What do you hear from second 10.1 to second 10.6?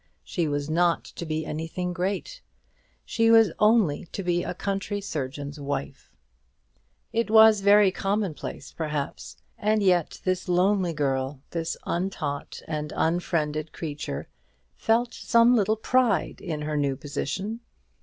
this